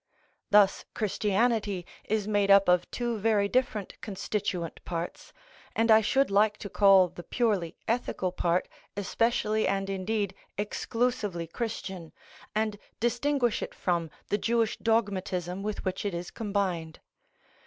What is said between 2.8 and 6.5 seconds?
two very different constituent parts, and I should